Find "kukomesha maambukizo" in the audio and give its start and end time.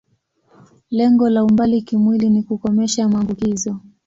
2.43-3.79